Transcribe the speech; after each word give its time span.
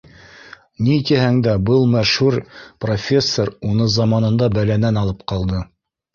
Ни 0.85 0.95
тиһәң 1.09 1.37
дә, 1.47 1.53
был 1.71 1.85
мәшһүр 1.91 2.39
профессор 2.87 3.53
уны 3.73 3.89
заманында 3.99 4.51
бәләнән 4.59 5.01
алып 5.05 5.23
ҡалды 5.35 5.63